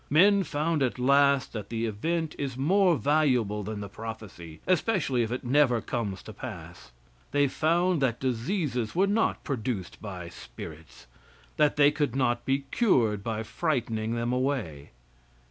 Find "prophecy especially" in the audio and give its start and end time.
3.87-5.21